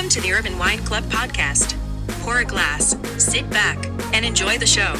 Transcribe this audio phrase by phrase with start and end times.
[0.00, 1.76] Welcome to the Urban Wine Club podcast.
[2.22, 3.84] Pour a glass, sit back,
[4.14, 4.94] and enjoy the show.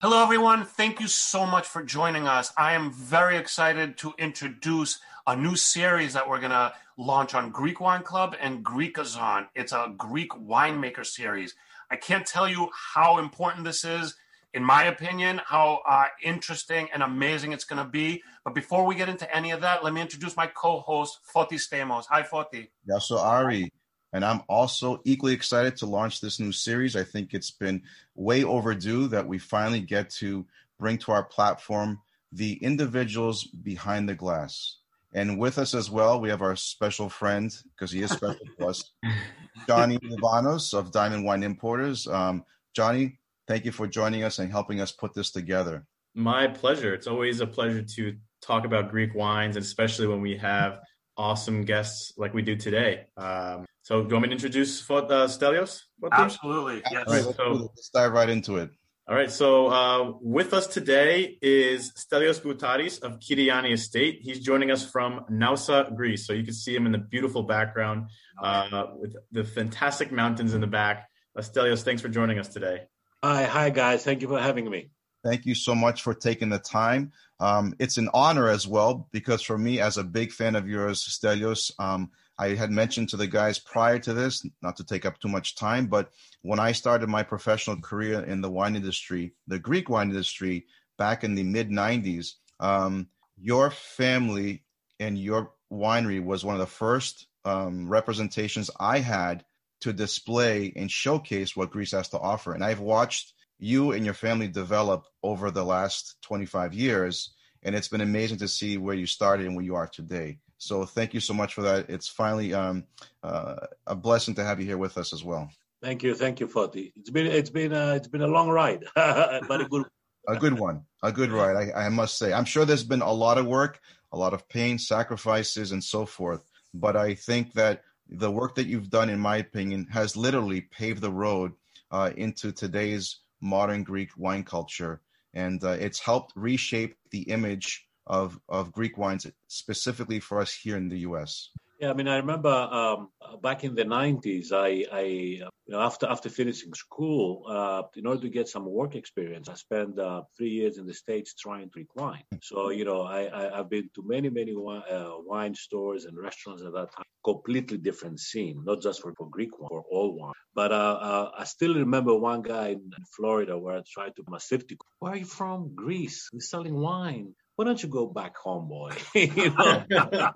[0.00, 0.64] Hello, everyone.
[0.64, 2.52] Thank you so much for joining us.
[2.56, 7.50] I am very excited to introduce a new series that we're going to launch on
[7.50, 9.48] Greek Wine Club and Greekazon.
[9.56, 11.56] It's a Greek winemaker series.
[11.90, 14.14] I can't tell you how important this is,
[14.54, 18.22] in my opinion, how uh, interesting and amazing it's going to be.
[18.44, 21.54] But before we get into any of that, let me introduce my co host, Foti
[21.54, 22.04] Stamos.
[22.10, 22.68] Hi, Foti.
[22.88, 23.72] Yasso Ari.
[24.12, 26.96] And I'm also equally excited to launch this new series.
[26.96, 27.82] I think it's been
[28.16, 30.46] way overdue that we finally get to
[30.78, 32.00] bring to our platform
[32.32, 34.78] the individuals behind the glass.
[35.12, 38.66] And with us as well, we have our special friend, because he is special to
[38.66, 38.92] us,
[39.66, 42.06] Johnny Livanos of Diamond Wine Importers.
[42.06, 42.44] Um,
[42.74, 45.86] Johnny, thank you for joining us and helping us put this together.
[46.14, 46.94] My pleasure.
[46.94, 50.80] It's always a pleasure to talk about Greek wines, especially when we have
[51.16, 53.06] awesome guests like we do today.
[53.16, 55.82] Um, so, do you want me to introduce uh, Stelios?
[56.12, 56.82] Absolutely.
[56.90, 57.04] Yes.
[57.06, 58.70] All right, so, let's dive right into it.
[59.10, 59.28] All right.
[59.28, 64.20] So, uh, with us today is Stelios Boutaris of Kir-Yianni Estate.
[64.22, 66.28] He's joining us from Naoussa, Greece.
[66.28, 70.60] So, you can see him in the beautiful background uh, with the fantastic mountains in
[70.60, 71.08] the back.
[71.36, 72.82] Uh, Stelios, thanks for joining us today.
[73.24, 74.04] Hi, hi, guys.
[74.04, 74.90] Thank you for having me.
[75.24, 77.10] Thank you so much for taking the time.
[77.40, 81.02] Um, it's an honor as well because for me, as a big fan of yours,
[81.02, 85.20] Stelios, um, I had mentioned to the guys prior to this, not to take up
[85.20, 86.10] too much time, but
[86.40, 90.64] when I started my professional career in the wine industry, the Greek wine industry,
[90.96, 94.64] back in the mid 90s, um, your family
[94.98, 99.44] and your winery was one of the first um, representations I had
[99.82, 102.54] to display and showcase what Greece has to offer.
[102.54, 107.34] And I've watched you and your family develop over the last 25 years.
[107.62, 110.38] And it's been amazing to see where you started and where you are today.
[110.60, 111.88] So thank you so much for that.
[111.88, 112.84] It's finally um,
[113.22, 113.56] uh,
[113.86, 115.50] a blessing to have you here with us as well.
[115.82, 116.92] Thank you, thank you, Foti.
[116.96, 119.86] It's been it's been uh, it's been a long ride, but a good
[120.28, 121.56] a good one, a good ride.
[121.56, 122.34] I, I must say.
[122.34, 123.80] I'm sure there's been a lot of work,
[124.12, 126.44] a lot of pain, sacrifices, and so forth.
[126.74, 131.00] But I think that the work that you've done, in my opinion, has literally paved
[131.00, 131.52] the road
[131.90, 135.00] uh, into today's modern Greek wine culture,
[135.32, 140.76] and uh, it's helped reshape the image of of Greek wines specifically for us here
[140.76, 141.50] in the U.S.
[141.80, 143.08] Yeah, I mean, I remember um,
[143.42, 148.20] back in the '90s, I, I, you know, after after finishing school, uh, in order
[148.20, 151.96] to get some work experience, I spent uh, three years in the states trying Greek
[151.96, 152.24] wine.
[152.42, 156.18] So, you know, I, I have been to many many wine, uh, wine stores and
[156.18, 157.04] restaurants at that time.
[157.24, 160.34] Completely different scene, not just for, for Greek wine, for all wine.
[160.54, 164.84] But uh, uh, I still remember one guy in Florida where I tried to Masiftico.
[164.98, 165.74] Where are you from?
[165.74, 166.28] Greece.
[166.30, 168.92] We're selling wine why don't you go back home, boy?
[169.14, 169.84] you know,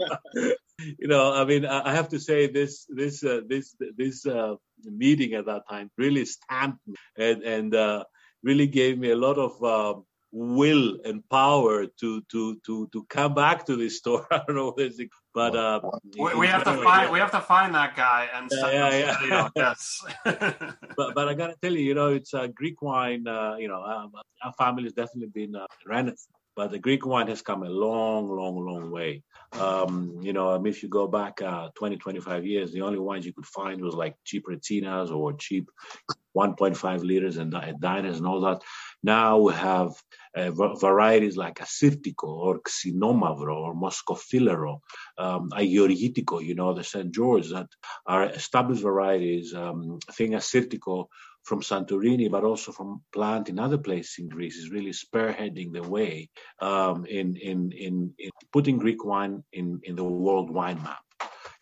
[0.79, 1.33] you know.
[1.33, 5.63] I mean, I have to say this this uh, this this uh, meeting at that
[5.69, 8.05] time really stamped me and and uh,
[8.43, 9.99] really gave me a lot of uh,
[10.33, 14.27] will and power to to to to come back to this store.
[14.31, 15.81] I don't know what is it, but uh,
[16.19, 19.49] we, we have to find we have to find that guy and yeah, yeah, yeah.
[19.57, 20.05] yes.
[20.25, 23.27] but but I gotta tell you, you know, it's a Greek wine.
[23.27, 27.29] Uh, you know, um, our family has definitely been uh, Renaissance but the Greek wine
[27.29, 29.23] has come a long, long, long way.
[29.53, 33.33] Um, you know, if you go back uh, 20, 25 years, the only wines you
[33.33, 35.69] could find was like cheap Retsinas or cheap
[36.37, 38.63] 1.5 liters and, diners and all that.
[39.03, 39.93] Now we have
[40.37, 44.81] uh, varieties like Assyrtiko or Xinomavro or Moschofilero,
[45.19, 47.13] um, Agiorgitiko, you know, the St.
[47.13, 47.69] George that
[48.07, 49.55] are established varieties.
[49.55, 51.07] Um, I think Assyrtiko
[51.45, 55.83] from Santorini, but also from plant in other places in Greece, is really spearheading the
[55.83, 56.29] way
[56.61, 61.03] um, in, in, in, in, putting Greek wine in, in the world wine map.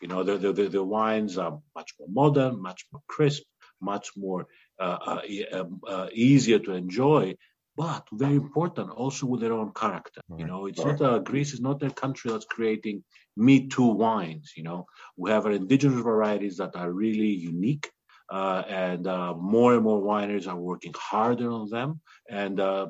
[0.01, 3.43] You know, the, the, the wines are much more modern, much more crisp,
[3.81, 4.47] much more
[4.81, 5.21] uh, uh,
[5.53, 7.35] um, uh, easier to enjoy,
[7.77, 10.21] but very important also with their own character.
[10.29, 10.41] Right.
[10.41, 10.99] You know, it's right.
[10.99, 13.03] not a, Greece is not a country that's creating
[13.37, 14.53] me too wines.
[14.57, 14.87] You know,
[15.17, 17.91] we have our indigenous varieties that are really unique
[18.33, 22.01] uh, and uh, more and more wineries are working harder on them.
[22.31, 22.87] And uh,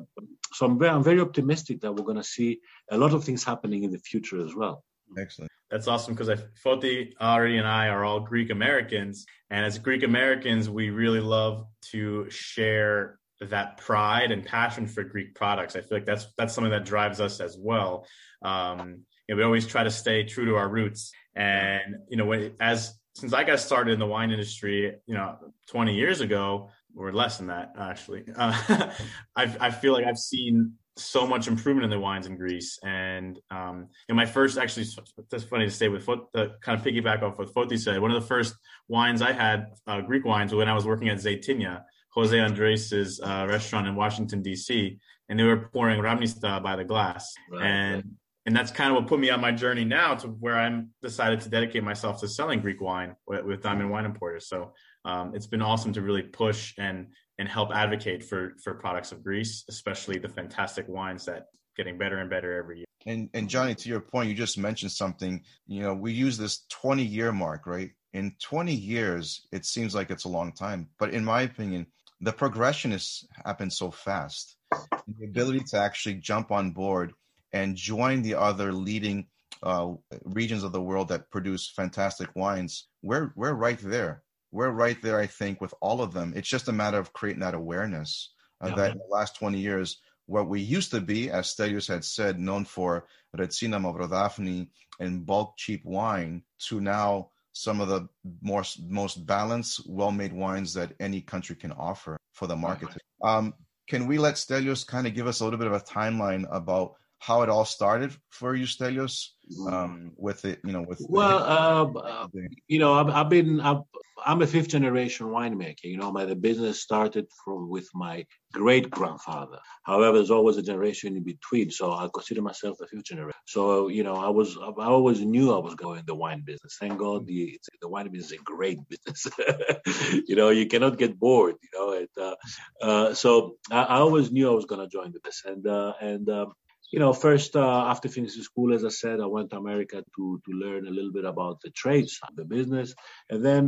[0.53, 3.43] so I'm very, I'm very optimistic that we're going to see a lot of things
[3.43, 4.85] happening in the future as well.
[5.19, 5.51] Excellent.
[5.69, 9.25] That's awesome because Foti, Ari, and I are all Greek Americans.
[9.49, 15.35] And as Greek Americans, we really love to share that pride and passion for Greek
[15.35, 15.75] products.
[15.75, 18.07] I feel like that's that's something that drives us as well.
[18.43, 21.11] Um, you know, we always try to stay true to our roots.
[21.35, 22.31] And you know,
[22.61, 25.37] as since I got started in the wine industry, you know,
[25.67, 28.23] 20 years ago, or less than that actually.
[28.35, 28.91] Uh,
[29.35, 32.77] I, I feel like I've seen so much improvement in the wines in Greece.
[32.83, 34.85] And um, in my first, actually,
[35.29, 37.99] that's funny to say with foot, uh, kind of piggyback off what Foti said.
[37.99, 38.55] One of the first
[38.87, 43.47] wines I had, uh, Greek wines, when I was working at Zaytinya, Jose Andres' uh,
[43.49, 44.99] restaurant in Washington D.C.,
[45.29, 48.03] and they were pouring Ramnista by the glass, right, and.
[48.45, 51.41] And that's kind of what put me on my journey now to where I'm decided
[51.41, 54.47] to dedicate myself to selling Greek wine with, with Diamond Wine Importers.
[54.47, 54.73] So
[55.05, 57.07] um, it's been awesome to really push and
[57.39, 61.45] and help advocate for for products of Greece, especially the fantastic wines that
[61.75, 62.85] getting better and better every year.
[63.05, 65.41] And and Johnny, to your point, you just mentioned something.
[65.65, 67.91] You know, we use this 20 year mark, right?
[68.13, 71.87] In 20 years, it seems like it's a long time, but in my opinion,
[72.21, 74.55] the progression has happened so fast.
[74.71, 77.13] The ability to actually jump on board
[77.53, 79.27] and join the other leading
[79.61, 79.93] uh,
[80.25, 84.23] regions of the world that produce fantastic wines, we're we're right there.
[84.51, 86.33] We're right there, I think, with all of them.
[86.35, 88.75] It's just a matter of creating that awareness uh, yeah.
[88.75, 92.39] that in the last 20 years, what we used to be, as Stelios had said,
[92.39, 94.67] known for Retsina Mavrodaphne
[94.99, 98.07] and bulk cheap wine, to now some of the
[98.41, 102.89] more most balanced, well-made wines that any country can offer for the market.
[103.23, 103.53] Um,
[103.87, 106.95] can we let Stelios kind of give us a little bit of a timeline about
[107.23, 109.27] how it all started for you, Stelios,
[109.69, 112.27] um, with it, you know, with well, uh, uh,
[112.67, 113.79] you know, I've, I've been, I've,
[114.25, 115.85] I'm a fifth generation winemaker.
[115.85, 119.59] You know, my the business started from with my great grandfather.
[119.83, 123.39] However, there's always a generation in between, so I consider myself the fifth generation.
[123.47, 126.75] So, you know, I was, I always knew I was going the wine business.
[126.77, 129.27] Thank God, the the wine business is a great business.
[130.27, 131.55] you know, you cannot get bored.
[131.63, 132.35] You know, and, uh,
[132.81, 135.93] uh, so I, I, always knew I was going to join the business, and uh,
[136.01, 136.53] and um,
[136.93, 140.41] you know, first uh, after finishing school, as I said, I went to America to
[140.45, 142.93] to learn a little bit about the trades, and the business,
[143.31, 143.63] and then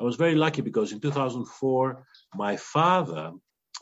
[0.00, 2.04] I was very lucky because in 2004,
[2.36, 3.32] my father,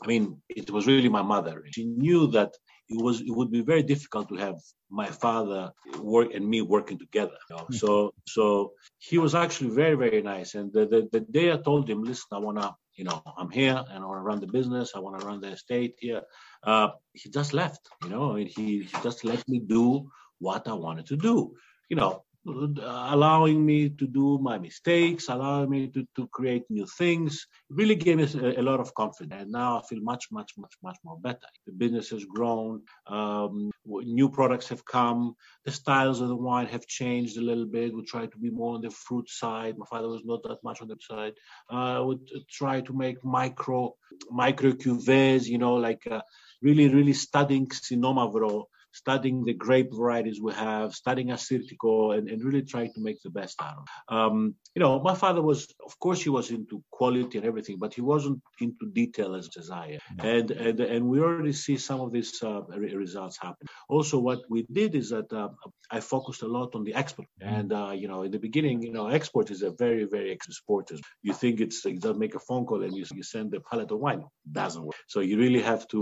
[0.03, 1.63] I mean, it was really my mother.
[1.75, 2.51] She knew that
[2.89, 4.55] it was it would be very difficult to have
[4.89, 7.37] my father work and me working together.
[7.49, 7.63] You know?
[7.63, 7.73] mm-hmm.
[7.73, 10.55] So so he was actually very very nice.
[10.55, 13.83] And the, the, the day I told him, listen, I wanna you know I'm here
[13.89, 14.93] and I wanna run the business.
[14.95, 16.21] I wanna run the estate here.
[16.63, 17.87] Uh, he just left.
[18.03, 21.53] You know, I he he just let me do what I wanted to do.
[21.89, 27.45] You know, allowing me to do my mistakes, allowing me to, to create new things,
[27.69, 29.41] really gave me a, a, lot of confidence.
[29.41, 31.47] And now I feel much, much, much, much more better.
[31.65, 35.35] The business has grown, um, new products have come,
[35.65, 37.93] the styles of the wine have changed a little bit.
[37.93, 39.77] We try to be more on the fruit side.
[39.77, 41.33] My father was not that much on the side.
[41.71, 43.95] Uh, I would try to make micro,
[44.31, 46.21] micro cuvées, you know, like uh,
[46.61, 48.65] really, really studying Xinomavro
[49.03, 53.33] studying the grape varieties we have, studying Assyrtiko, and, and really trying to make the
[53.39, 54.15] best out of it.
[54.17, 54.35] Um,
[54.75, 55.59] you know, my father was,
[55.89, 59.69] of course, he was into quality and everything, but he wasn't into detail as, as
[59.83, 60.01] I am.
[60.33, 62.61] And, and, and we already see some of these uh,
[63.05, 63.67] results happen.
[63.95, 65.49] Also, what we did is that uh,
[65.91, 67.27] I focused a lot on the export.
[67.41, 70.91] And, uh, you know, in the beginning, you know, export is a very, very export.
[71.21, 73.91] You think it's, you just make a phone call and you, you send a pallet
[73.91, 74.19] of wine.
[74.47, 74.95] It doesn't work.
[75.07, 75.99] So you really have to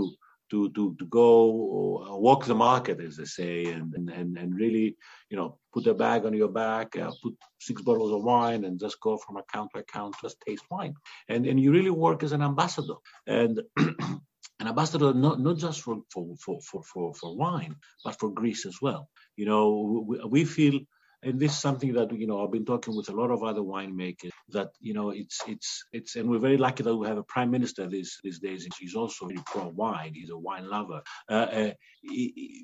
[0.50, 4.96] to to to go walk the market, as they say, and and and really,
[5.30, 8.80] you know, put a bag on your back, uh, put six bottles of wine, and
[8.80, 10.94] just go from account to account, just taste wine,
[11.28, 12.94] and and you really work as an ambassador,
[13.26, 13.60] and.
[14.58, 18.78] an ambassador not, not just for, for, for, for, for wine, but for Greece as
[18.80, 19.10] well.
[19.36, 20.80] You know, we, we feel
[21.26, 23.60] and this is something that you know I've been talking with a lot of other
[23.60, 27.24] winemakers that you know it's it's it's and we're very lucky that we have a
[27.24, 28.64] prime minister these these days.
[28.64, 31.02] And he's also very pro wine he's a wine lover.
[31.28, 31.72] Uh, uh,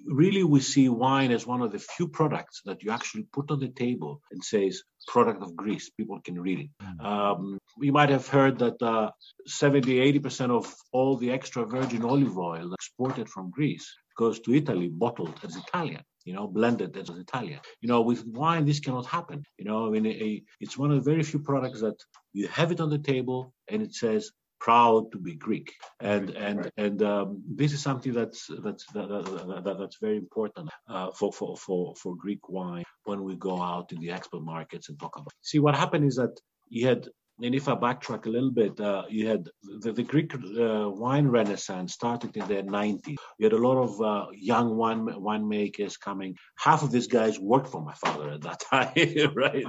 [0.06, 3.58] really we see wine as one of the few products that you actually put on
[3.58, 5.90] the table and says product of Greece.
[5.90, 6.70] People can read it.
[6.80, 7.06] Mm-hmm.
[7.06, 9.10] um, you might have heard that uh,
[9.46, 14.88] 70 80% of all the extra virgin olive oil exported from Greece goes to Italy
[14.88, 17.60] bottled as Italian you know, blended as Italian.
[17.80, 19.44] You know, with wine, this cannot happen.
[19.58, 21.96] You know, I mean, a, it's one of the very few products that
[22.32, 26.70] you have it on the table and it says proud to be Greek, and and
[26.76, 31.32] and um, this is something that's that's that, that, that, that's very important uh, for,
[31.32, 35.16] for for for Greek wine when we go out in the export markets and talk
[35.16, 35.32] about.
[35.40, 36.38] See, what happened is that
[36.68, 37.08] you had
[37.42, 39.48] and if I backtrack a little bit, uh, you had
[39.80, 43.16] the, the Greek uh, wine renaissance started in the 90s.
[43.38, 46.36] You had a lot of uh, young wine winemakers coming.
[46.56, 49.66] Half of these guys worked for my father at that time, right?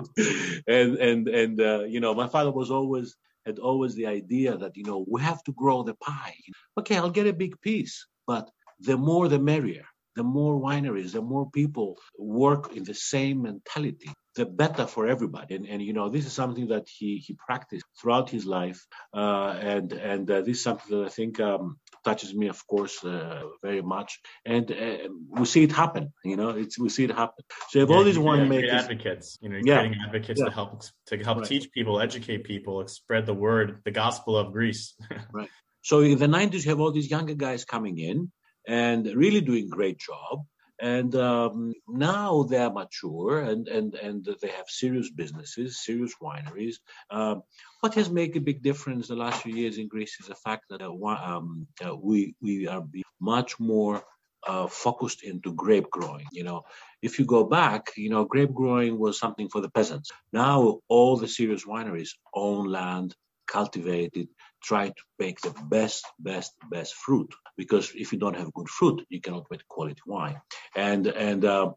[0.67, 3.15] And and and uh, you know, my father was always
[3.45, 6.35] had always the idea that you know we have to grow the pie.
[6.79, 8.49] Okay, I'll get a big piece, but
[8.79, 9.85] the more the merrier.
[10.15, 15.55] The more wineries, the more people work in the same mentality the better for everybody.
[15.55, 19.55] And, and you know, this is something that he he practiced throughout his life, uh,
[19.59, 23.43] and and uh, this is something that I think um, touches me, of course, uh,
[23.61, 24.19] very much.
[24.45, 26.13] And uh, we see it happen.
[26.23, 27.45] You know, it's we see it happen.
[27.69, 28.83] So you have Yeah, all these you're wine creating makers.
[28.83, 29.37] advocates.
[29.41, 29.79] You know, you're Yeah.
[29.79, 30.45] creating advocates Yeah.
[30.45, 31.47] to help to help Right.
[31.47, 34.95] teach people, educate people, spread the word, the gospel of Greece.
[35.33, 35.49] Right.
[35.81, 38.31] So in the 90s, you have all these younger guys coming in
[38.65, 40.45] and really doing great job.
[40.81, 46.75] And um, now they are mature and, and, and they have serious businesses, serious wineries.
[47.09, 47.43] Um,
[47.81, 50.65] what has made a big difference the last few years in Greece is the fact
[50.69, 52.83] that uh, um, uh, we we are
[53.19, 54.03] much more
[54.47, 56.25] uh, focused into grape growing.
[56.31, 56.63] You know,
[57.01, 60.11] if you go back, you know, grape growing was something for the peasants.
[60.31, 63.15] Now all the serious wineries own land,
[63.47, 64.29] cultivate it,
[64.63, 67.33] try to make the best, best, best fruit.
[67.57, 70.41] Because if you don't have good fruit, you cannot make quality wine.
[70.75, 71.71] And and uh,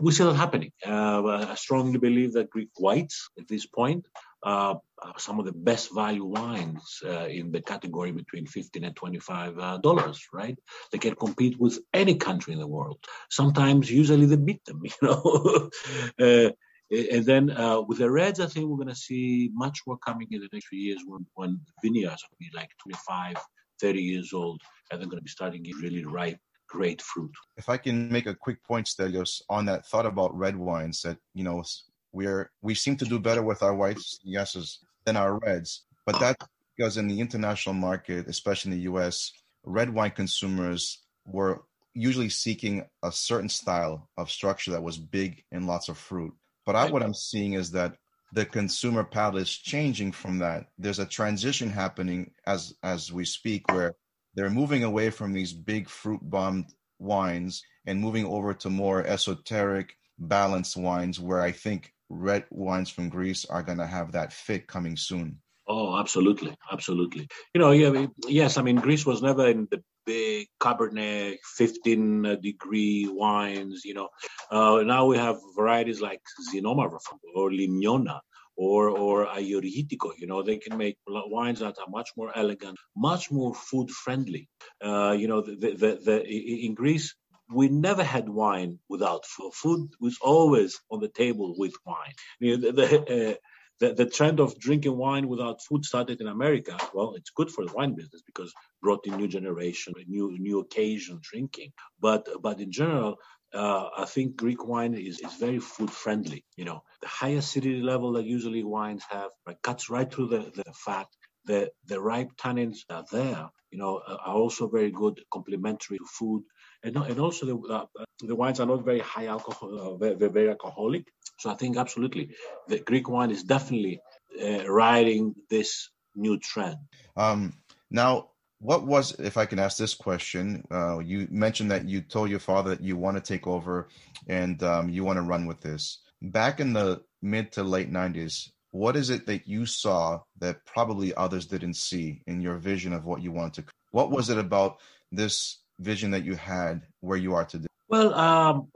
[0.00, 0.72] we see that happening.
[0.86, 4.06] Uh, I strongly believe that Greek whites at this point
[4.42, 8.96] uh, are some of the best value wines uh, in the category between 15 and
[8.96, 10.26] 25 uh, dollars.
[10.32, 10.58] Right?
[10.92, 12.98] They can compete with any country in the world.
[13.30, 14.82] Sometimes, usually, they beat them.
[14.84, 16.52] You know.
[16.90, 20.28] and then uh, with the Reds, I think we're going to see much more coming
[20.30, 23.36] in the next few years when, when vineyards will be like 25,
[23.80, 26.38] 30 years old, and they're going to be starting to really ripe,
[26.68, 27.32] great fruit.
[27.56, 31.18] If I can make a quick point, Stelios, on that thought about red wines, that
[31.34, 31.64] you know
[32.12, 36.46] we're we seem to do better with our whites, yeses, than our reds, but that's
[36.76, 39.32] because in the international market, especially in the U.S.,
[39.64, 41.62] red wine consumers were
[41.94, 46.32] usually seeking a certain style of structure that was big and lots of fruit.
[46.66, 47.96] But I, what I'm seeing is that
[48.32, 50.66] the consumer palate is changing from that.
[50.76, 53.94] There's a transition happening as as we speak, where
[54.34, 56.66] they're moving away from these big fruit bombed
[56.98, 63.08] wines and moving over to more esoteric, balanced wines, where I think red wines from
[63.08, 65.38] Greece are going to have that fit coming soon.
[65.68, 67.26] Oh, absolutely, absolutely.
[67.52, 68.56] You know, yeah, yes.
[68.56, 73.84] I mean, Greece was never in the big Cabernet, 15 degree wines.
[73.84, 74.08] You know,
[74.50, 76.20] uh, now we have varieties like
[76.52, 76.96] Zinoma
[77.34, 78.20] or Limniona
[78.56, 80.12] or or Agiorgitiko.
[80.16, 84.48] You know, they can make wines that are much more elegant, much more food friendly.
[84.84, 87.14] Uh, you know, the, the, the in Greece.
[87.48, 89.52] We never had wine without food.
[89.54, 92.14] Food was always on the table with wine.
[92.40, 93.34] You know, the, the, uh,
[93.80, 96.78] the, the trend of drinking wine without food started in America.
[96.94, 98.52] Well, it's good for the wine business because
[98.82, 101.72] brought in new generation, new new occasion drinking.
[102.00, 103.16] But but in general,
[103.54, 106.44] uh, I think Greek wine is, is very food friendly.
[106.56, 109.30] You know, the high acidity level that usually wines have
[109.62, 111.08] cuts right through the, the fat.
[111.46, 113.48] The the ripe tannins are there.
[113.70, 116.44] You know, are also very good complementary to food.
[116.82, 117.86] And, and also the uh,
[118.20, 121.06] the wines are not very high alcohol, uh, very, very alcoholic.
[121.38, 122.30] So I think absolutely
[122.68, 124.00] the Greek wine is definitely
[124.42, 126.76] uh, riding this new trend.
[127.16, 127.54] Um,
[127.90, 132.30] now, what was, if I can ask this question, uh, you mentioned that you told
[132.30, 133.88] your father that you want to take over
[134.28, 135.98] and um, you want to run with this.
[136.22, 141.14] Back in the mid to late 90s, what is it that you saw that probably
[141.14, 143.72] others didn't see in your vision of what you wanted to?
[143.90, 144.78] What was it about
[145.12, 147.68] this vision that you had where you are today?
[147.88, 148.68] Well, um,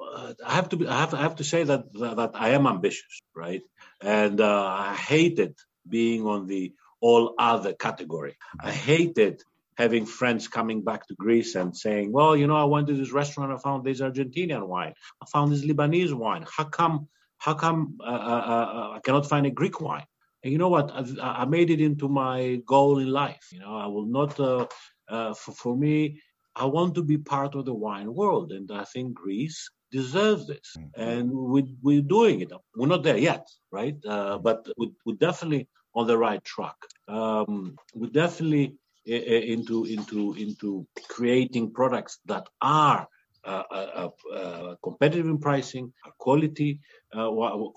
[0.47, 2.67] I have to be, I have, I have to say that, that that I am
[2.67, 3.63] ambitious, right?
[4.01, 5.57] And uh, I hated
[5.89, 8.37] being on the all other category.
[8.63, 9.43] I hated
[9.77, 13.11] having friends coming back to Greece and saying, "Well, you know, I went to this
[13.11, 16.45] restaurant, I found this Argentinian wine, I found this Lebanese wine.
[16.57, 17.09] How come?
[17.39, 20.07] How come uh, uh, I cannot find a Greek wine?"
[20.45, 20.91] And you know what?
[20.93, 23.49] I, I made it into my goal in life.
[23.51, 24.39] You know, I will not.
[24.39, 26.21] Uh, for, for me,
[26.61, 30.69] I want to be part of the wine world, and I think Greece deserves this,
[30.97, 32.53] and we, we're doing it.
[32.77, 33.45] We're not there yet,
[33.79, 33.97] right?
[34.15, 36.77] Uh, but we, we're definitely on the right track.
[37.09, 38.67] Um, we're definitely
[39.07, 43.09] into into into creating products that are
[43.45, 46.81] uh, uh, uh, competitive in pricing, quality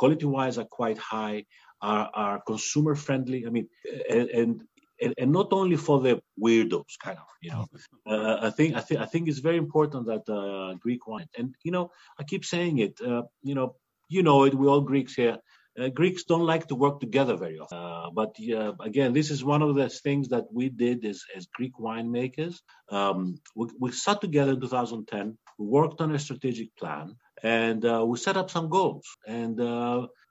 [0.02, 1.46] quality wise are quite high,
[1.82, 3.46] are, are consumer friendly.
[3.48, 3.68] I mean,
[4.10, 4.62] and, and
[5.04, 7.66] and, and, not only for the weirdos, kind of, you know.
[8.06, 11.56] Uh, I think I think I think it's very important that uh, Greek wine, and
[11.64, 13.00] you know, I keep saying it.
[13.02, 13.76] Uh, you know,
[14.10, 14.54] you know it.
[14.54, 15.38] We all Greeks here.
[15.96, 18.14] Greeks don't like to work together very often.
[18.14, 18.36] but
[18.86, 22.58] again, this is one of the things that we did as, as Greek winemakers.
[22.90, 25.36] Um, we, we sat together in 2010.
[25.58, 29.08] We worked on a strategic plan, and we set up some goals.
[29.26, 29.60] And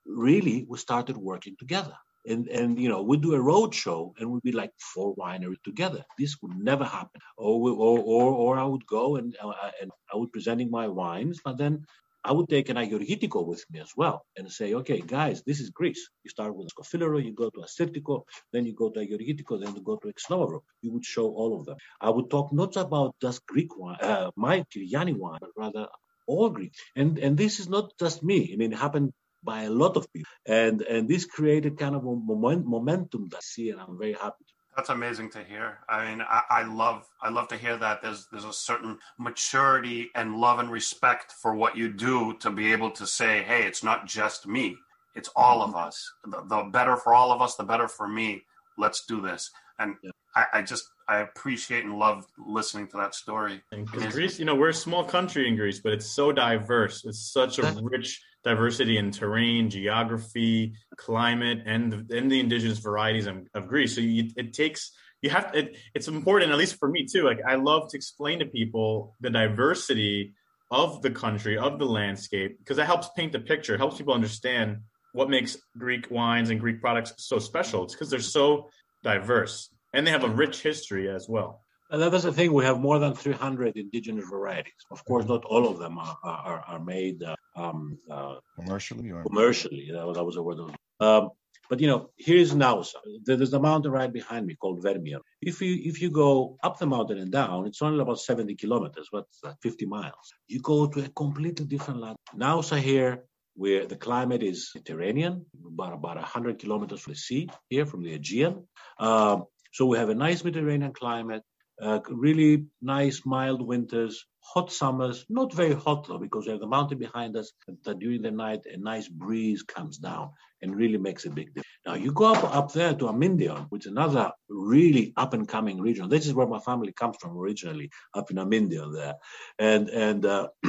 [0.06, 4.30] really, we started working together and and you know we'd do a road show and
[4.30, 8.58] we'd be like four wineries together this would never happen or we, or, or or
[8.58, 11.84] i would go and uh, and i would presenting my wines but then
[12.24, 15.70] I would take an Agiorgitiko with me as well and say, okay, guys, this is
[15.70, 16.08] Greece.
[16.22, 19.82] You start with Scophilero, you go to Assyrtiko, then you go to Agiorgitiko, then you
[19.82, 20.60] go to Xynomavro.
[20.82, 21.76] You would show all of them.
[22.00, 25.88] I would talk not about just Greek wine, uh, my Kir-Yianni wine, but rather
[26.28, 26.72] all Greek.
[26.94, 28.50] And and this is not just me.
[28.52, 32.04] I mean, it happened by a lot of people, and and this created kind of
[32.04, 34.44] a moment, momentum that I see, and I'm very happy.
[34.46, 34.54] To.
[34.76, 35.80] That's amazing to hear.
[35.88, 38.00] I mean, I, I, love I love to hear that.
[38.00, 42.72] There's there's a certain maturity and love and respect for what you do to be
[42.72, 44.76] able to say, hey, it's not just me.
[45.14, 45.88] It's all of mm-hmm.
[45.88, 46.12] us.
[46.24, 48.44] The, the better for all of us, the better for me.
[48.78, 49.50] Let's do this.
[49.78, 50.10] And yeah.
[50.34, 53.60] I, I, just I appreciate and love listening to that story.
[53.70, 57.04] Because Greece, you know, we're a small country in Greece, but it's so diverse.
[57.04, 63.26] It's such a rich diversity in terrain, geography, climate, and the, and the indigenous varieties
[63.26, 63.94] of, of Greece.
[63.94, 64.92] So you, it takes
[65.22, 67.22] you have it, it's important, at least for me too.
[67.22, 70.34] Like I love to explain to people the diversity
[70.70, 73.74] of the country, of the landscape, because that helps paint the picture.
[73.74, 74.78] It helps people understand
[75.12, 77.84] what makes Greek wines and Greek products so special.
[77.84, 78.70] It's because they're so
[79.04, 81.62] diverse and they have a rich history as well.
[81.90, 82.54] And that's the thing.
[82.54, 84.72] We have more than 300 indigenous varieties.
[84.90, 89.10] Of course, not all of them are are, are made uh, um, uh, commercially.
[89.10, 89.22] Or?
[89.24, 90.58] Commercially, that was, that was the word.
[91.00, 91.30] Um,
[91.68, 93.00] but you know, here's Naoussa.
[93.24, 95.20] There's a mountain right behind me called Vermion.
[95.40, 99.08] If you if you go up the mountain and down, it's only about 70 kilometers.
[99.10, 99.56] What's that?
[99.62, 100.32] 50 miles.
[100.48, 102.16] You go to a completely different land.
[102.34, 107.86] Naoussa here, where the climate is Mediterranean, about about 100 kilometers from the sea here,
[107.86, 108.66] from the Aegean.
[108.98, 111.42] Um, so we have a nice Mediterranean climate,
[111.80, 116.66] uh, really nice mild winters, hot summers, not very hot though, because we have the
[116.66, 117.52] mountain behind us.
[117.84, 121.66] That during the night, a nice breeze comes down and really makes a big difference.
[121.86, 125.80] Now you go up up there to Amindion, which is another really up and coming
[125.80, 126.08] region.
[126.08, 129.14] This is where my family comes from originally, up in Amindion there,
[129.58, 130.48] and and uh,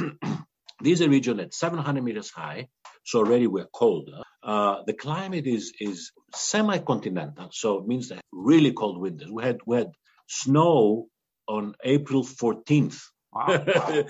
[0.80, 2.68] this is a region that's 700 meters high,
[3.04, 4.22] so already we're colder.
[4.42, 9.30] Uh, the climate is is semi-continental, so it means that really cold winters.
[9.30, 9.90] We had we had
[10.28, 11.08] snow
[11.46, 13.00] on April 14th.
[13.32, 13.64] Wow.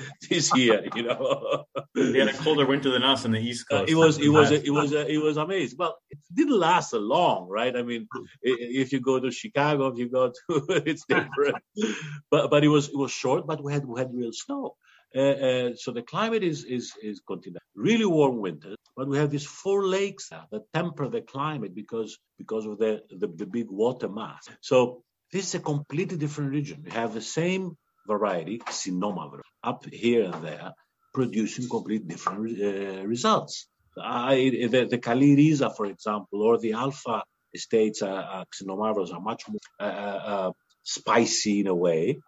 [0.29, 3.85] this year, you know, they had a colder winter than us on the East Coast.
[3.85, 5.79] Uh, it was, it was, it was, it was amazing.
[5.79, 7.75] Well, it didn't last so long, right?
[7.75, 8.07] I mean,
[8.43, 11.57] if you go to Chicago, if you go to, it's different.
[12.31, 14.77] but but it was it was short, but we had we had real snow.
[15.17, 19.31] Uh, uh, so the climate is is is continental, really warm winters, but we have
[19.31, 24.09] these four lakes that temper the climate because because of the, the, the big water
[24.09, 24.49] mass.
[24.61, 26.83] So this is a completely different region.
[26.85, 30.73] We have the same variety, Xynomavro, up here and there,
[31.13, 33.67] producing completely different uh, results.
[34.03, 37.23] I, the, the Kaliriza, for example, or the Alpha
[37.55, 40.51] estates, uh, uh, are much more uh,
[40.83, 42.19] spicy in a way.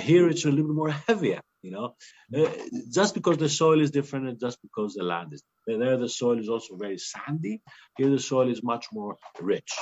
[0.00, 1.94] Here it's a little bit more heavier, you know,
[2.36, 2.50] uh,
[2.90, 5.42] just because the soil is different and just because the land is.
[5.66, 7.62] There, the soil is also very sandy.
[7.96, 9.72] Here, the soil is much more rich.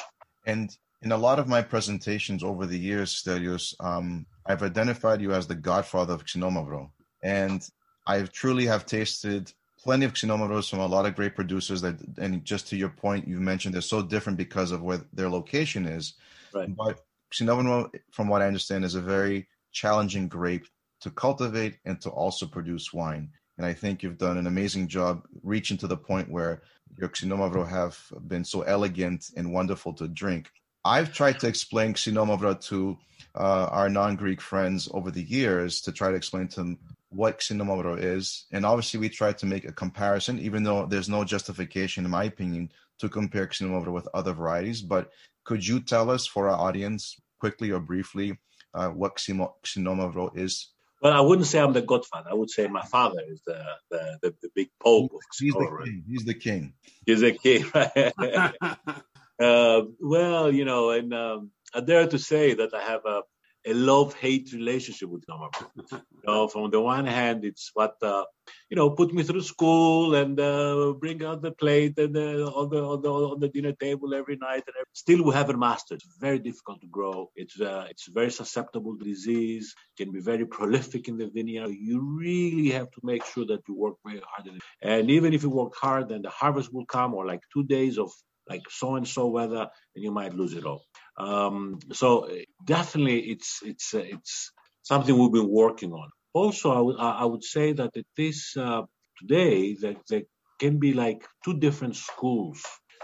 [0.47, 0.71] And
[1.03, 5.47] in a lot of my presentations over the years, Stelios, um, I've identified you as
[5.47, 6.91] the godfather of Xynomavro.
[7.23, 7.67] And
[8.07, 12.45] I truly have tasted plenty of Xynomavros from a lot of great producers that, and
[12.45, 16.15] just to your point, you mentioned they're so different because of where their location is.
[16.53, 16.69] Right.
[16.77, 17.01] But
[17.33, 20.67] Xynomavro, from what I understand, is a very challenging grape
[21.01, 23.31] to cultivate and to also produce wine.
[23.59, 26.63] And I think you've done an amazing job reaching to the point where
[26.99, 30.51] your Xinomavro have been so elegant and wonderful to drink.
[30.85, 32.97] I've tried to explain Xinomavro to
[33.35, 36.79] uh, our non-Greek friends over the years to try to explain to them
[37.11, 38.47] what Xinomavro is.
[38.51, 42.25] And obviously we tried to make a comparison, even though there's no justification, in my
[42.25, 44.81] opinion, to compare Xinomavro with other varieties.
[44.81, 45.11] But
[45.45, 48.39] could you tell us for our audience, quickly or briefly,
[48.73, 50.69] uh, what Xinomavro is?
[51.01, 52.31] Well, I wouldn't say I'm the godfather.
[52.31, 55.13] I would say my father is the the, the, the big pope.
[55.39, 56.05] He's the king.
[56.07, 56.73] He's the king.
[57.07, 58.55] He's the king, right?
[59.41, 63.23] uh, well, you know, and um, I dare to say that I have a
[63.67, 65.51] a love hate relationship with Gamma.
[65.93, 68.25] you know, from the one hand, it's what uh,
[68.71, 72.71] you know put me through school and uh, bring out the plate and uh, on
[72.71, 74.65] the on the on the dinner table every night.
[74.67, 74.91] And every...
[74.93, 76.01] still, we haven't mastered.
[76.03, 77.31] It's very difficult to grow.
[77.37, 79.75] It's uh, it's very susceptible to disease.
[79.97, 81.71] Can be very prolific in the vineyard.
[81.79, 84.51] You really have to make sure that you work very hard.
[84.83, 87.99] And even if you work hard, then the harvest will come, or like two days
[87.99, 88.11] of
[88.51, 90.85] like so and so weather, and you might lose it all.
[91.19, 92.29] Um, so
[92.67, 94.53] definitely, it's it's uh, it's
[94.85, 96.11] something we've been working on.
[96.35, 98.83] Also, I, w- I would say that at this uh,
[99.19, 100.23] today that there
[100.61, 102.63] can be like two different schools,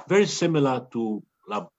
[0.08, 1.24] very similar to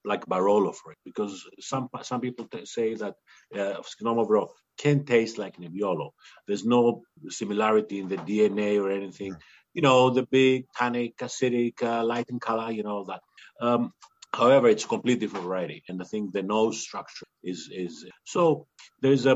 [0.04, 3.16] like Barolo for it, because some some people t- say that
[3.54, 6.10] uh, Skinomavro can taste like Nebbiolo.
[6.48, 9.36] There's no similarity in the DNA or anything.
[9.74, 13.20] You know, the big tannic, acidic, uh, light in color, you know that.
[13.60, 13.92] Um,
[14.34, 18.66] however, it's a completely different variety, and I think the nose structure is is so.
[19.00, 19.34] There's a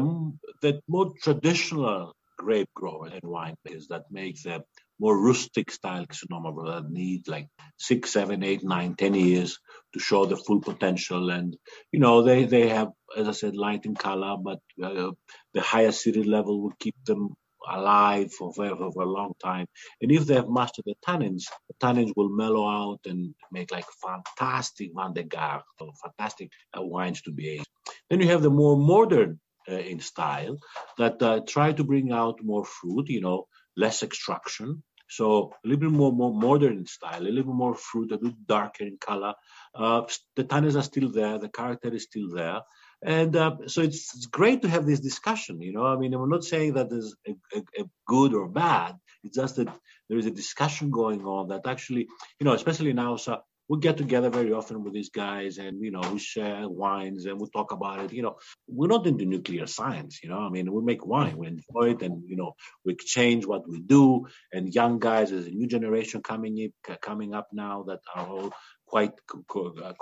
[0.63, 4.63] the more traditional grape grower and wine is that make a
[4.99, 9.59] more rustic style Sonoma that need like six, seven, eight, nine, ten years
[9.95, 11.31] to show the full potential.
[11.31, 11.57] And
[11.93, 15.11] you know, they they have, as I said, light in color, but uh,
[15.55, 17.35] the higher acidity level will keep them
[17.71, 19.67] alive for, for, for a long time.
[20.01, 23.87] And if they have mastered the tannins, the tannins will mellow out and make like
[24.03, 27.67] fantastic Vin de Garde, or fantastic uh, wines to be aged.
[28.09, 30.59] Then you have the more modern uh, in style
[30.99, 33.47] that uh, try to bring out more fruit, you know,
[33.77, 34.83] less extraction.
[35.09, 38.19] So a little bit more, more modern in style, a little bit more fruit, a
[38.19, 39.35] bit darker in color.
[39.75, 40.03] Uh,
[40.37, 42.61] the tannins are still there, the character is still there.
[43.05, 45.85] And uh, so it's, great to have this discussion, you know.
[45.85, 48.95] I mean, I'm not saying that there's a, a, a, good or bad.
[49.25, 49.69] It's just that
[50.09, 52.07] there is a discussion going on that actually,
[52.39, 55.91] you know, especially now, so we get together very often with these guys and you
[55.91, 58.37] know we share wines and we talk about it you know
[58.69, 62.03] we're not into nuclear science you know i mean we make wine we enjoy it
[62.03, 62.53] and you know
[62.85, 67.35] we exchange what we do and young guys there's a new generation coming in coming
[67.35, 68.53] up now that are all
[68.93, 69.15] quite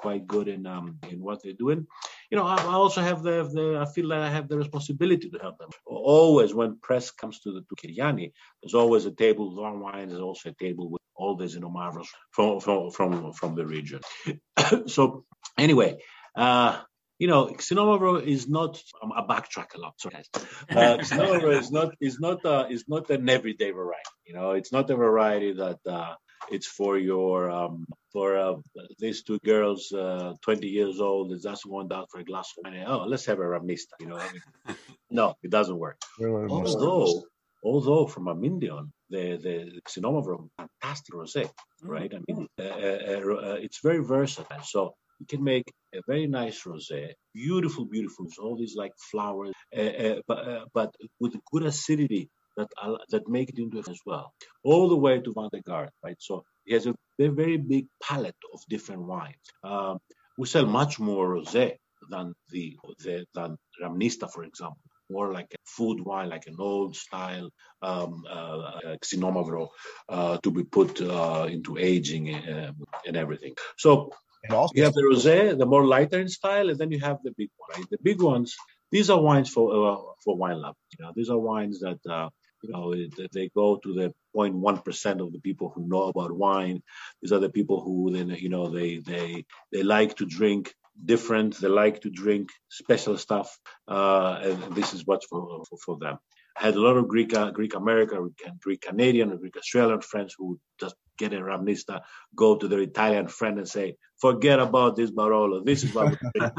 [0.05, 1.87] quite good in um in what they're doing
[2.31, 5.39] you know, I, also have the, the, I feel that I have the responsibility to
[5.39, 5.71] help them.
[5.85, 8.31] Always, when press comes to the to
[8.63, 10.09] there's always a table with wine.
[10.09, 14.01] There's also a table with all the Xinomavros from from from from the region.
[14.87, 15.25] so
[15.59, 15.99] anyway.
[16.37, 16.81] Uh,
[17.19, 20.01] you know, Xinomavro is not um, a backtrack a lot.
[20.01, 20.29] Sorry, guys.
[20.71, 24.15] Uh, Xinomavro is not is not uh, is not an everyday variety.
[24.25, 26.15] You know, it's not a variety that uh,
[26.51, 28.55] it's for your um, for uh,
[28.99, 32.65] these two girls, uh, 20 years old, is just going down for a glass of
[32.71, 32.85] wine.
[32.87, 33.95] Oh, let's have a Ramnista.
[34.01, 34.77] You know, I mean,
[35.11, 36.01] no, it doesn't work.
[36.21, 37.25] Although,
[37.65, 41.89] although from a Mindion, the the Xinomavro, fantastic rosé, mm-hmm.
[41.89, 42.13] right?
[42.15, 44.63] I mean, uh, uh, uh, it's very versatile.
[44.65, 50.21] So you can make a very nice rosé, beautiful, beautiful, all these like flowers, uh,
[50.27, 52.69] but but with good acidity that
[53.11, 54.33] that make it into it as well,
[54.65, 56.17] all the way to Vin de Garde, right?
[56.19, 59.37] So he has a very, very big palette of different wines.
[59.65, 59.99] Um,
[60.39, 61.77] we sell much more rosé
[62.11, 64.81] than the, the than Ramnista, for example.
[65.11, 67.51] More like a food wine, like an old style
[67.83, 69.69] um, uh, Xinomavro
[70.09, 72.73] uh, to be put uh, into aging uh,
[73.07, 73.55] and everything.
[73.77, 74.13] So
[74.45, 77.33] and you have the rosé, the more lighter in style, and then you have the
[77.37, 77.71] big one.
[77.77, 77.91] Right?
[77.91, 78.55] The big ones,
[78.91, 80.77] these are wines for uh, for wine lovers.
[80.97, 82.29] You know, these are wines that uh,
[82.63, 82.95] you know,
[83.33, 86.83] they go to the 0.1% of the people who know about wine.
[87.21, 91.57] These are the people who then, you know, they they they like to drink different.
[91.57, 96.19] They like to drink special stuff, uh, and this is what's for, for, for them.
[96.59, 100.59] I had a lot of Greek uh, Greek American, Greek Canadian, Greek Australian friends who
[100.79, 102.01] just get a Ramnista,
[102.35, 105.65] go to their Italian friend and say, "Forget about this Barolo.
[105.65, 106.53] This is what." we're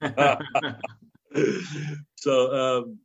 [2.16, 2.98] so um,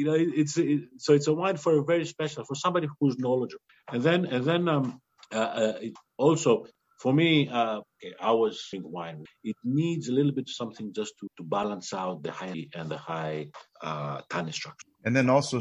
[0.00, 3.18] you know, it's it, so it's a wine for a very special for somebody who's
[3.18, 3.62] knowledgeable.
[3.92, 5.78] And then and then um, uh, uh,
[6.16, 6.66] also
[7.02, 9.24] for me, uh, okay, I was drinking wine.
[9.44, 12.96] It needs a little bit something just to, to balance out the high and the
[12.96, 13.48] high
[13.82, 14.86] uh, tannin structure.
[15.04, 15.60] And then also,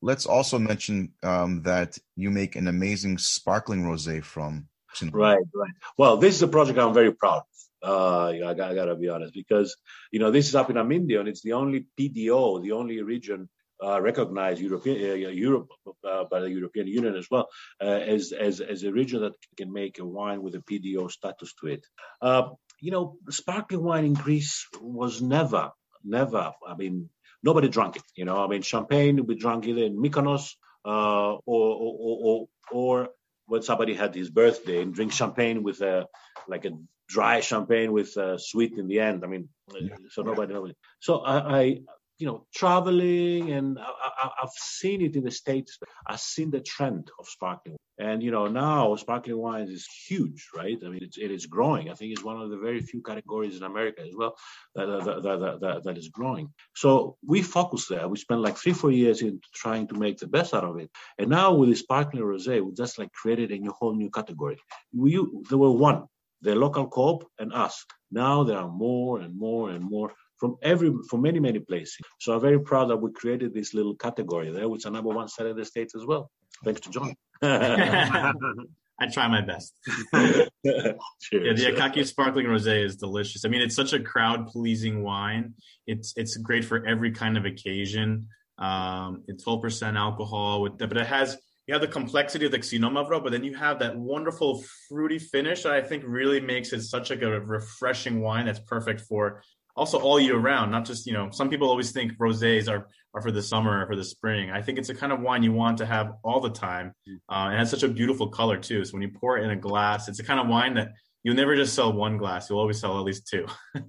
[0.00, 4.68] let's also mention um, that you make an amazing sparkling rosé from.
[5.12, 5.76] Right, right.
[5.96, 7.52] Well, this is a project I'm very proud of.
[7.82, 9.76] Uh, I, got, I gotta be honest because
[10.12, 13.48] you know this is up in Amindio and it's the only PDO, the only region
[13.84, 15.68] uh, recognized European uh, Europe
[16.04, 17.48] uh, by the European Union as well
[17.80, 21.52] uh, as, as as a region that can make a wine with a PDO status
[21.60, 21.86] to it.
[22.20, 25.70] Uh, you know, sparkling wine in Greece was never,
[26.04, 26.52] never.
[26.66, 27.10] I mean,
[27.42, 28.02] nobody drank it.
[28.16, 33.08] You know, I mean, champagne we drank either in Mykonos uh, or, or, or or
[33.46, 36.06] when somebody had his birthday and drink champagne with a
[36.48, 36.72] like a
[37.08, 39.22] dry champagne with uh, sweet in the end.
[39.24, 39.96] I mean, yeah.
[40.10, 40.74] so nobody, nobody.
[41.00, 41.78] So I, I,
[42.22, 45.76] you know, traveling and I, have seen it in the States.
[46.06, 47.78] I've seen the trend of sparkling.
[47.98, 50.78] And, you know, now sparkling wines is huge, right?
[50.84, 51.90] I mean, it's, it is growing.
[51.90, 54.36] I think it's one of the very few categories in America as well
[54.76, 56.50] that, that, that, that, that is growing.
[56.76, 58.06] So we focus there.
[58.06, 60.90] We spent like three, four years in trying to make the best out of it.
[61.18, 64.58] And now with the sparkling rosé, we just like created a new, whole new category.
[64.94, 66.04] We, there were one,
[66.40, 67.84] the local co-op and us.
[68.12, 71.98] Now there are more and more and more from every from many many places.
[72.18, 75.10] So I'm very proud that we created this little category there, which is a number
[75.10, 76.32] one seller in the states as well.
[76.64, 77.14] Thanks to John.
[77.42, 79.72] I try my best.
[80.14, 80.50] Cheers.
[80.64, 83.44] Yeah, the Akakies Sparkling Rosé is delicious.
[83.44, 85.54] I mean, it's such a crowd pleasing wine.
[85.86, 88.26] It's it's great for every kind of occasion.
[88.58, 93.22] Um, it's 12% alcohol with, but it has you have the complexity of the Xinomavro,
[93.22, 97.10] but then you have that wonderful fruity finish that I think really makes it such
[97.10, 99.42] like a refreshing wine that's perfect for
[99.76, 100.70] also all year round.
[100.70, 103.86] Not just you know, some people always think rosés are are for the summer or
[103.86, 104.50] for the spring.
[104.50, 106.94] I think it's a kind of wine you want to have all the time.
[107.28, 108.84] Uh, it has such a beautiful color too.
[108.84, 111.36] So when you pour it in a glass, it's a kind of wine that you'll
[111.36, 112.48] never just sell one glass.
[112.48, 113.46] You'll always sell at least two.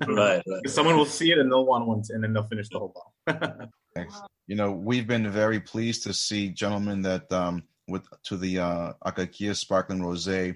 [0.08, 0.62] right, right.
[0.68, 2.94] Someone will see it and they'll want one, and then they'll finish the whole
[3.26, 3.70] bottle.
[3.96, 4.22] Thanks.
[4.48, 8.94] You know, we've been very pleased to see gentlemen that um, with to the uh,
[9.06, 10.56] Akakies Sparkling Rosé,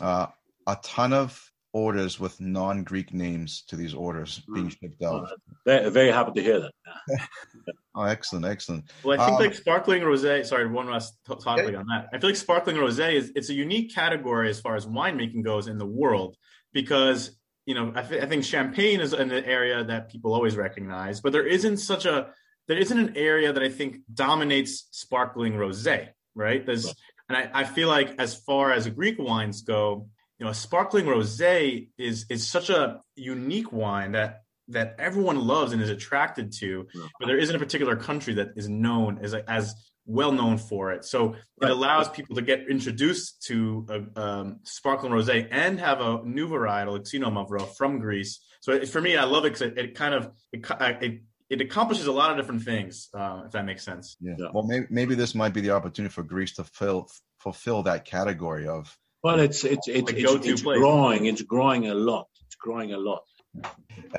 [0.00, 0.26] uh,
[0.66, 5.30] a ton of orders with non-Greek names to these orders being shipped out.
[5.66, 6.72] Very, very happy to hear that.
[7.94, 8.84] oh, excellent, excellent.
[9.04, 10.44] Well, I think Um, like sparkling rosé.
[10.46, 12.08] Sorry, one last topic on that.
[12.12, 15.68] I feel like sparkling rosé is it's a unique category as far as winemaking goes
[15.68, 16.36] in the world
[16.72, 21.20] because you know I, th- I think champagne is an area that people always recognize,
[21.20, 22.32] but there isn't such a
[22.66, 26.08] there isn't an area that I think dominates sparkling rosé.
[26.34, 26.64] Right?
[26.64, 26.94] There's
[27.28, 31.06] and I, I feel like as far as Greek wines go, you know, a sparkling
[31.06, 36.86] rosé is is such a unique wine that that everyone loves and is attracted to,
[37.18, 39.74] but there isn't a particular country that is known as as
[40.06, 41.04] well known for it.
[41.04, 46.22] So it allows people to get introduced to a um, sparkling rosé and have a
[46.24, 48.40] new varietal, Xinomavro, from Greece.
[48.60, 50.64] So it, for me, I love it because it, it kind of it,
[51.02, 54.16] it it accomplishes a lot of different things, uh, if that makes sense.
[54.20, 54.34] Yeah.
[54.38, 54.48] Yeah.
[54.52, 58.68] Well, maybe, maybe this might be the opportunity for Greece to fill, fulfill that category
[58.68, 58.94] of.
[59.22, 61.26] Well, it's it's it's, Like it's, it's growing.
[61.26, 62.28] It's growing a lot.
[62.46, 63.22] It's growing a lot.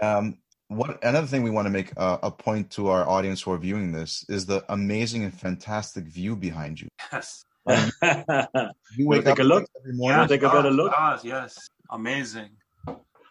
[0.02, 3.52] Um, what another thing we want to make uh, a point to our audience who
[3.52, 6.90] are viewing this is the amazing and fantastic view behind you.
[7.12, 7.44] Yes.
[8.98, 9.70] You Wanna take a look?
[9.80, 10.22] every morning.
[10.22, 10.28] Yeah.
[10.28, 10.92] take a better look?
[10.92, 11.70] does, yes.
[11.92, 12.50] Amazing.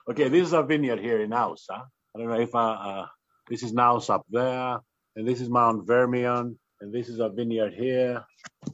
[0.09, 1.83] okay, this is a vineyard here in Naoussa.
[2.14, 3.07] I don't know if uh, uh,
[3.48, 4.78] this is Naoussa up there,
[5.16, 8.24] and this is Mount Vermion, and this is a vineyard here,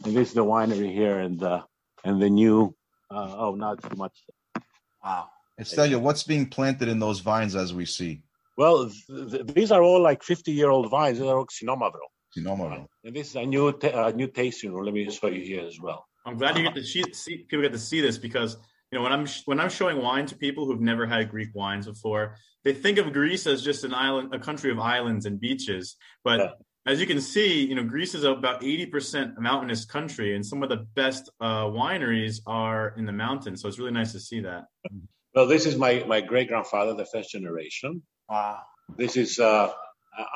[0.05, 1.65] and this is the winery here, and the
[2.05, 2.75] and the new.
[3.15, 4.17] Uh, oh, not too much.
[5.05, 5.29] Wow.
[5.61, 8.23] Estelio, what's being planted in those vines as we see?
[8.57, 11.19] Well, th- th- these are all like 50 year old vines.
[11.19, 12.07] These are Xinomavro.
[12.33, 12.89] Phenomenal.
[13.05, 14.85] And this is a new ta- uh, new tasting room.
[14.85, 16.05] Let me show you here as well.
[16.27, 18.57] I'm glad you get to see, see people get to see this because
[18.91, 21.87] you know when I'm when I'm showing wine to people who've never had Greek wines
[21.87, 25.97] before, they think of Greece as just an island, a country of islands and beaches.
[26.25, 26.51] But Yeah.
[26.87, 30.69] As you can see, you know Greece is about 80% mountainous country, and some of
[30.69, 33.63] the best uh, wineries are in the mountains.
[33.63, 34.65] So it's really nice to see that.
[35.35, 38.03] Well, this is my, my great grandfather, the first generation.
[38.29, 38.59] Wow.
[38.99, 39.73] This is uh,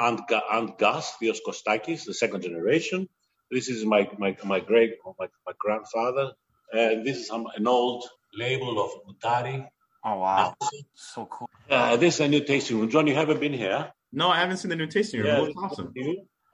[0.01, 3.09] Aunt, Ga- Aunt Gus, Theos Kostakis, the second generation.
[3.51, 6.33] This is my, my, my great my, my grandfather.
[6.73, 9.67] And this is an old label of Boutari.
[10.05, 10.55] Oh wow.
[10.95, 11.51] So cool.
[11.69, 12.89] Uh, this is a new tasting room.
[12.89, 13.93] John, you haven't been here?
[14.13, 15.29] No, I haven't seen the new tasting room.
[15.29, 15.93] Yeah, it looks awesome.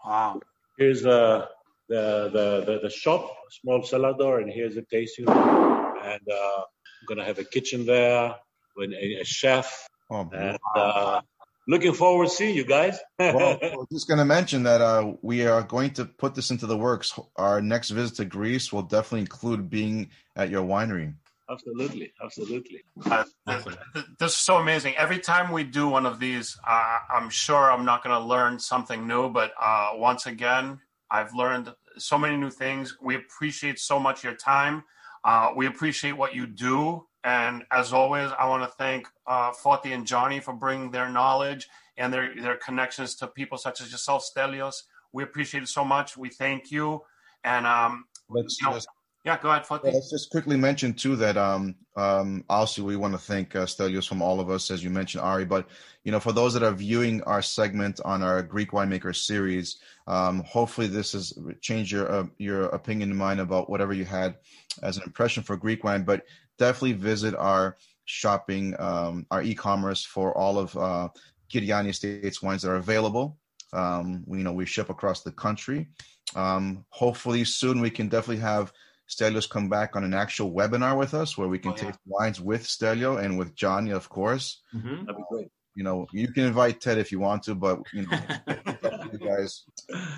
[0.04, 0.40] Wow.
[0.78, 1.46] Here's uh,
[1.88, 5.96] the, the, the, the shop, small cellar door, and here's the tasting room.
[6.02, 8.34] And uh, I'm going to have a kitchen there
[8.76, 9.86] with a, a chef.
[10.10, 11.20] Oh, And uh,
[11.68, 12.98] looking forward to seeing you guys.
[13.18, 16.66] well, we're just going to mention that uh, we are going to put this into
[16.66, 17.18] the works.
[17.36, 21.14] Our next visit to Greece will definitely include being at your winery.
[21.50, 22.82] Absolutely, absolutely.
[23.04, 24.94] Uh, th- th- this is so amazing.
[24.96, 28.58] Every time we do one of these, uh, I'm sure I'm not going to learn
[28.58, 29.28] something new.
[29.28, 30.80] But uh, once again,
[31.10, 32.96] I've learned so many new things.
[33.02, 34.84] We appreciate so much your time.
[35.22, 37.06] Uh, we appreciate what you do.
[37.24, 41.68] And as always, I want to thank uh, Foti and Johnny for bringing their knowledge
[41.96, 44.82] and their, their connections to people such as yourself, Stelios.
[45.12, 46.16] We appreciate it so much.
[46.16, 47.02] We thank you.
[47.44, 48.88] And um, Let's you know, just,
[49.24, 49.84] yeah, go ahead, Foti.
[49.84, 54.06] let's just quickly mention too that um, um, also we want to thank uh, Stelios
[54.06, 55.46] from all of us, as you mentioned, Ari.
[55.46, 55.66] But
[56.04, 60.44] you know, for those that are viewing our segment on our Greek winemaker series, um,
[60.46, 61.32] hopefully this has
[61.62, 64.36] changed your uh, your opinion and mind about whatever you had
[64.82, 66.04] as an impression for Greek wine.
[66.04, 66.26] But
[66.58, 71.08] definitely visit our shopping, um, our e-commerce for all of uh,
[71.50, 73.38] Kir-Yianni Estates wines that are available.
[73.72, 75.88] Um, we you know we ship across the country.
[76.36, 78.70] Um, hopefully soon we can definitely have
[79.08, 81.84] Stelios come back on an actual webinar with us where we can Oh, yeah.
[81.84, 84.60] taste wines with Stelio and with Johnny, of course.
[84.74, 85.00] Mhm.
[85.06, 85.48] That'd be great.
[85.76, 89.00] You know, you can invite Ted if you want to, but you know, it's up
[89.02, 89.64] to you guys.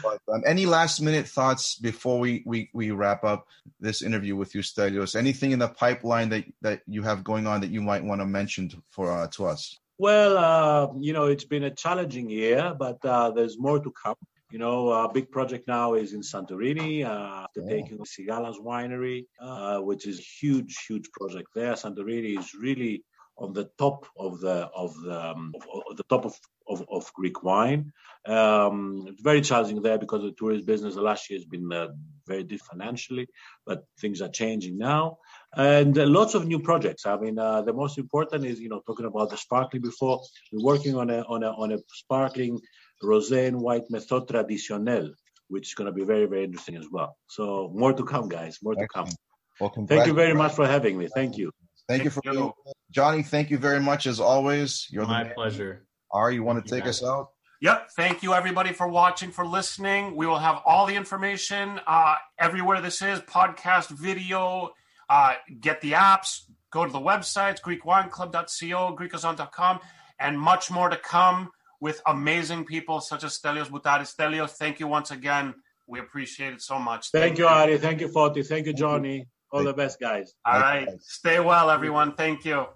[0.02, 3.46] But um, any last minute thoughts before we, we we wrap up
[3.80, 5.16] this interview with you, Stelios?
[5.16, 8.26] Anything in the pipeline that that you have going on that you might want to
[8.26, 9.78] mention to, for uh, to us?
[9.98, 14.16] Well, uh, you know, it's been a challenging year, but uh, there's more to come.
[14.56, 17.68] You know, a big project now is in Santorini, uh, Yeah.
[17.68, 21.74] taking Sigalas Winery, uh, which is huge, huge project there.
[21.74, 23.04] Santorini is really
[23.36, 26.34] on the top of the of the um, of, of the top of,
[26.72, 27.92] of, of Greek wine.
[28.24, 31.88] Um, it's very challenging there because the tourist business the last year has been uh,
[32.26, 33.26] very difficult financially,
[33.66, 35.18] but things are changing now.
[35.54, 37.04] And uh, lots of new projects.
[37.04, 40.22] I mean, uh, the most important is you know talking about the sparkling before.
[40.50, 42.58] We're working on a on a on a sparkling
[43.02, 45.12] rosé and white method traditionnel,
[45.48, 47.16] which is going to be very very interesting as well.
[47.26, 48.58] So more to come, guys.
[48.62, 49.06] More to come.
[49.06, 49.18] Excellent.
[49.60, 51.08] Well, Thank you very much for having me.
[51.14, 51.50] Thank you.
[51.88, 52.52] Thank you for Thank you.
[52.90, 53.22] Johnny.
[53.22, 54.86] Thank you very much as always.
[54.90, 55.86] You're My the pleasure.
[56.10, 57.02] Are You want Thank to take guys.
[57.02, 57.28] us out?
[57.62, 57.90] Yep.
[57.96, 60.14] Thank you, everybody, for watching, for listening.
[60.14, 64.72] We will have all the information uh, everywhere this is podcast, video.
[65.08, 69.80] Uh, get the apps, go to the websites, GreekWineClub.co, GreekOzon.com,
[70.18, 71.50] and much more to come
[71.80, 74.14] with amazing people such as Stelios Boutaris.
[74.14, 75.54] Stelios, thank you once again.
[75.86, 77.10] We appreciate it so much.
[77.10, 77.78] Thank you, Ari.
[77.78, 78.44] Thank you, Foti.
[78.46, 79.26] Thank you, Johnny.
[79.52, 80.34] All the best, guys.
[80.44, 80.88] All right.
[81.00, 82.14] Stay well, everyone.
[82.14, 82.66] Thank you.